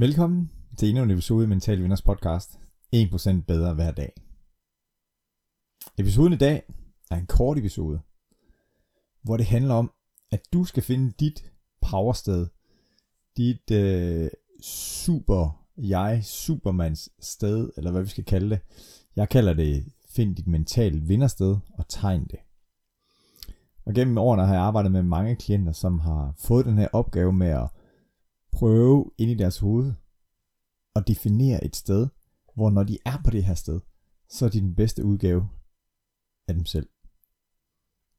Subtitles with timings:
[0.00, 2.58] Velkommen til endnu en episode af Mental Vinders podcast.
[2.94, 4.12] 1% bedre hver dag.
[5.98, 6.62] Episoden i dag
[7.10, 8.00] er en kort episode,
[9.22, 9.92] hvor det handler om,
[10.30, 12.46] at du skal finde dit powersted,
[13.36, 14.30] dit øh,
[14.62, 18.60] super jeg, supermans sted, eller hvad vi skal kalde det.
[19.16, 22.38] Jeg kalder det, find dit mentale vindersted og tegn det.
[23.86, 27.32] Og gennem årene har jeg arbejdet med mange klienter, som har fået den her opgave
[27.32, 27.68] med at
[28.58, 29.92] prøve ind i deres hoved
[30.96, 32.08] at definere et sted,
[32.54, 33.80] hvor når de er på det her sted,
[34.28, 35.48] så er de den bedste udgave
[36.48, 36.88] af dem selv.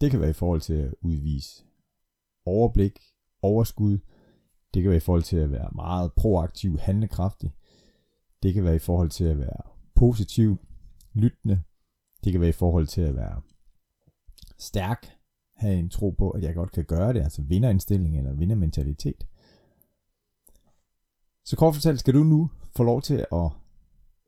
[0.00, 1.64] Det kan være i forhold til at udvise
[2.44, 3.00] overblik,
[3.42, 3.98] overskud.
[4.74, 7.54] Det kan være i forhold til at være meget proaktiv, handlekraftig.
[8.42, 9.62] Det kan være i forhold til at være
[9.94, 10.56] positiv,
[11.12, 11.62] lyttende.
[12.24, 13.42] Det kan være i forhold til at være
[14.58, 15.06] stærk,
[15.54, 19.26] have en tro på, at jeg godt kan gøre det, altså vinderindstilling eller vindermentalitet.
[21.46, 23.50] Så kort fortalt skal du nu få lov til at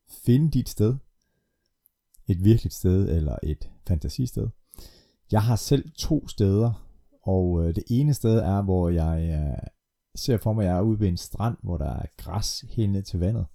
[0.09, 0.97] finde dit sted.
[2.27, 4.49] Et virkeligt sted eller et fantasisted.
[5.33, 6.87] Jeg har selv to steder,
[7.23, 9.69] og øh, det ene sted er, hvor jeg øh,
[10.15, 12.93] ser for mig, at jeg er ude ved en strand, hvor der er græs helt
[12.93, 13.47] ned til vandet.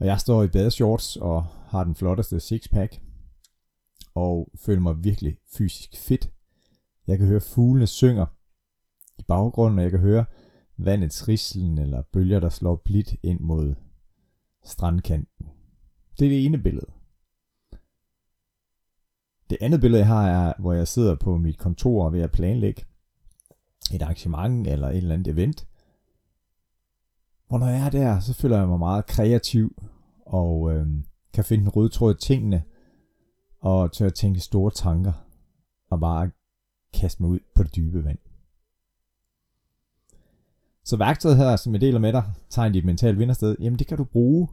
[0.00, 3.00] Og jeg står i badeshorts og har den flotteste sixpack,
[4.14, 6.30] og føler mig virkelig fysisk fit.
[7.06, 8.26] Jeg kan høre fuglene synger
[9.18, 10.24] i baggrunden, og jeg kan høre
[10.76, 13.74] vandets rislen eller bølger, der slår blidt ind mod
[14.64, 15.46] strandkanten.
[16.18, 16.86] Det er det ene billede.
[19.50, 22.84] Det andet billede, jeg har, er, hvor jeg sidder på mit kontor ved at planlægge
[23.94, 25.66] et arrangement eller et eller andet event.
[27.48, 29.82] Hvor når jeg er der, så føler jeg mig meget kreativ
[30.26, 30.86] og øh,
[31.32, 32.62] kan finde en rød tråd i tingene
[33.60, 35.12] og tør at tænke store tanker
[35.90, 36.30] og bare
[36.94, 38.18] kaste mig ud på det dybe vand.
[40.84, 43.98] Så værktøjet her, som jeg deler med dig, tegn dit mentalt vindersted, jamen det kan
[43.98, 44.48] du bruge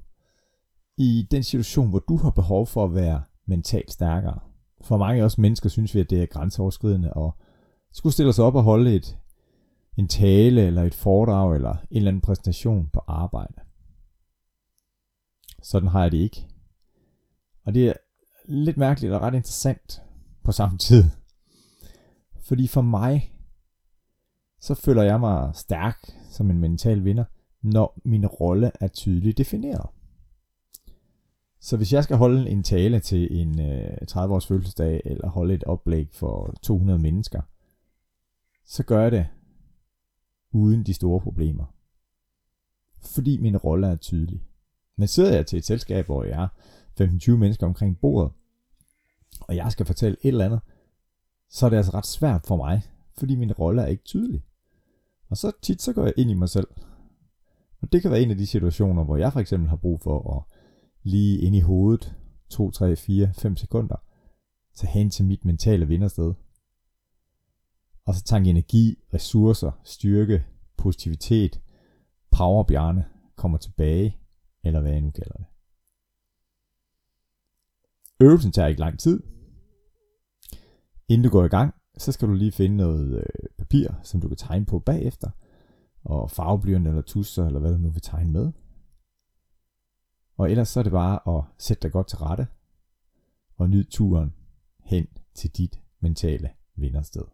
[0.97, 4.39] i den situation, hvor du har behov for at være mentalt stærkere.
[4.81, 7.31] For mange af os mennesker synes vi, at det er grænseoverskridende at
[7.93, 9.17] skulle stille os op og holde et,
[9.97, 13.53] en tale eller et foredrag eller en eller anden præsentation på arbejde.
[15.63, 16.47] Sådan har jeg det ikke.
[17.65, 17.93] Og det er
[18.45, 20.01] lidt mærkeligt og ret interessant
[20.43, 21.03] på samme tid.
[22.43, 23.33] Fordi for mig,
[24.61, 25.97] så føler jeg mig stærk
[26.29, 27.25] som en mental vinder,
[27.61, 29.89] når min rolle er tydeligt defineret.
[31.59, 35.63] Så hvis jeg skal holde en tale til en øh, 30-års fødselsdag, eller holde et
[35.63, 37.41] oplæg for 200 mennesker,
[38.65, 39.27] så gør jeg det
[40.51, 41.65] uden de store problemer.
[43.01, 44.43] Fordi min rolle er tydelig.
[44.95, 46.49] Men sidder jeg til et selskab, hvor jeg
[46.99, 48.31] er 15-20 mennesker omkring bordet,
[49.41, 50.59] og jeg skal fortælle et eller andet,
[51.49, 52.81] så er det altså ret svært for mig,
[53.17, 54.43] fordi min rolle er ikke tydelig.
[55.31, 56.67] Og så tit så går jeg ind i mig selv.
[57.81, 60.37] Og det kan være en af de situationer, hvor jeg for eksempel har brug for
[60.37, 60.43] at
[61.03, 62.15] lige ind i hovedet,
[62.49, 63.95] 2, 3, 4, 5 sekunder,
[64.75, 66.33] tage hen til mit mentale vindersted.
[68.05, 70.45] Og så tanke energi, ressourcer, styrke,
[70.77, 71.61] positivitet,
[72.31, 73.05] powerbjerne
[73.35, 74.17] kommer tilbage,
[74.63, 75.45] eller hvad jeg nu kalder det.
[78.19, 79.23] Øvelsen tager ikke lang tid.
[81.07, 84.27] Inden du går i gang, så skal du lige finde noget øh, papir, som du
[84.27, 85.29] kan tegne på bagefter,
[86.03, 88.51] og farveblyant eller tusser, eller hvad du nu vil tegne med.
[90.37, 92.47] Og ellers så er det bare at sætte dig godt til rette,
[93.57, 94.33] og nyd turen
[94.79, 97.25] hen til dit mentale vindersted.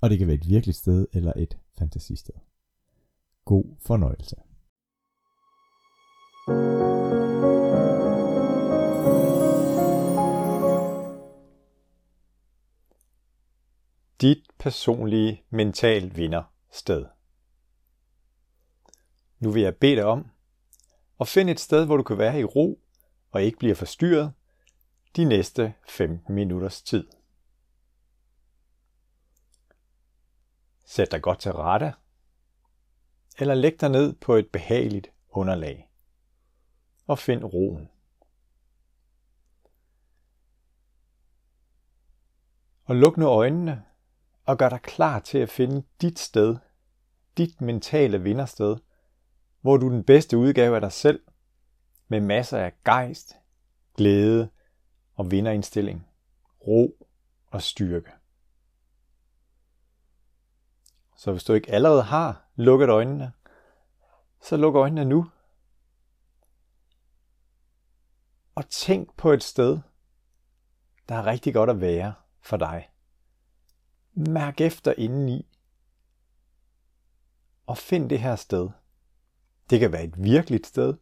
[0.00, 2.34] Og det kan være et virkeligt sted eller et fantasisted.
[3.44, 4.36] God fornøjelse.
[14.24, 17.06] Dit personlige mental vinder sted.
[19.38, 20.30] Nu vil jeg bede dig om
[21.20, 22.80] at finde et sted, hvor du kan være i ro
[23.30, 24.32] og ikke bliver forstyrret
[25.16, 27.08] de næste 15 minutters tid.
[30.84, 31.94] Sæt dig godt til rette,
[33.38, 35.90] eller læg dig ned på et behageligt underlag,
[37.06, 37.88] og find roen.
[42.84, 43.84] Og luk nu øjnene,
[44.44, 46.56] og gør dig klar til at finde dit sted,
[47.36, 48.76] dit mentale vindersted,
[49.60, 51.22] hvor du er den bedste udgave af dig selv,
[52.08, 53.36] med masser af gejst,
[53.96, 54.50] glæde
[55.14, 56.06] og vinderindstilling,
[56.66, 57.06] ro
[57.46, 58.10] og styrke.
[61.16, 63.32] Så hvis du ikke allerede har lukket øjnene,
[64.42, 65.30] så luk øjnene nu.
[68.54, 69.78] Og tænk på et sted,
[71.08, 72.88] der er rigtig godt at være for dig.
[74.14, 75.46] Mærk efter indeni.
[77.66, 78.70] Og find det her sted.
[79.70, 80.94] Det kan være et virkeligt sted,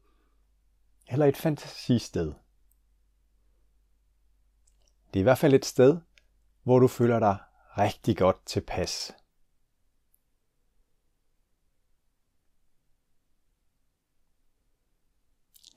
[1.08, 2.32] eller et fantasisted.
[5.06, 6.00] Det er i hvert fald et sted,
[6.62, 7.38] hvor du føler dig
[7.78, 9.12] rigtig godt tilpas.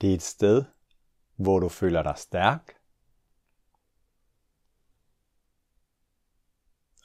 [0.01, 0.65] Det er et sted,
[1.35, 2.74] hvor du føler dig stærk.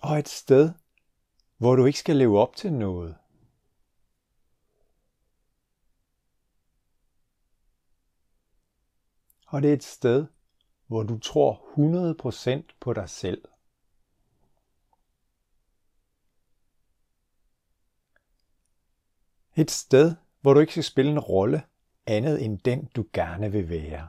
[0.00, 0.72] Og et sted,
[1.56, 3.16] hvor du ikke skal leve op til noget.
[9.46, 10.26] Og det er et sted,
[10.86, 11.54] hvor du tror
[12.62, 13.48] 100% på dig selv.
[19.56, 21.62] Et sted, hvor du ikke skal spille en rolle
[22.06, 24.08] andet end den, du gerne vil være.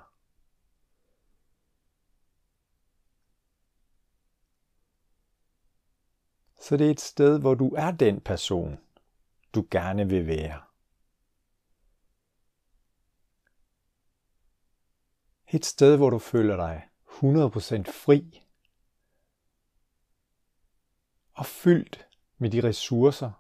[6.62, 8.80] Så det er et sted, hvor du er den person,
[9.56, 10.62] du gerne vil være.
[15.48, 18.48] Et sted, hvor du føler dig 100% fri
[21.34, 23.32] og fyldt med de ressourcer,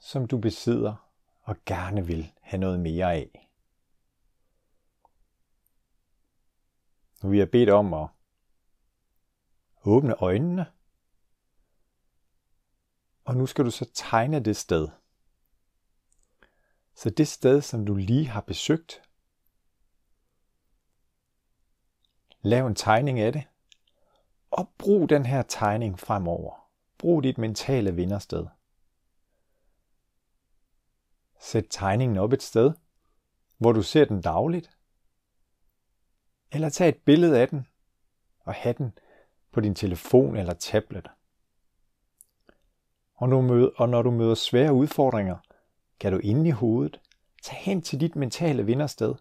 [0.00, 1.10] som du besidder
[1.42, 3.48] og gerne vil have noget mere af.
[7.22, 8.08] Nu vil bedt om at
[9.84, 10.66] åbne øjnene,
[13.24, 14.88] og nu skal du så tegne det sted.
[16.94, 19.02] Så det sted, som du lige har besøgt,
[22.42, 23.44] lav en tegning af det,
[24.50, 26.70] og brug den her tegning fremover.
[26.98, 28.46] Brug dit mentale vindersted.
[31.40, 32.72] Sæt tegningen op et sted,
[33.58, 34.78] hvor du ser den dagligt.
[36.52, 37.66] Eller tag et billede af den
[38.40, 38.98] og have den
[39.52, 41.08] på din telefon eller tablet.
[43.14, 45.36] Og når, du møder, og når du møder svære udfordringer,
[46.00, 47.00] kan du inde i hovedet
[47.42, 49.14] tage hen til dit mentale vindersted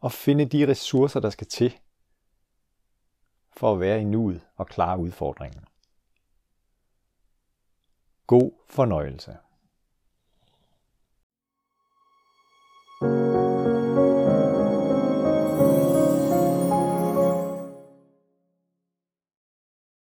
[0.00, 1.78] og finde de ressourcer, der skal til
[3.56, 5.64] for at være i nuet og klare udfordringen.
[8.26, 9.36] God fornøjelse.